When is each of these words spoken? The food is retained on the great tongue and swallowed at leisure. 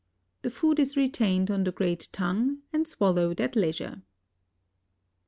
The 0.41 0.49
food 0.49 0.79
is 0.79 0.97
retained 0.97 1.51
on 1.51 1.63
the 1.63 1.71
great 1.71 2.09
tongue 2.11 2.63
and 2.73 2.87
swallowed 2.87 3.39
at 3.39 3.55
leisure. 3.55 4.01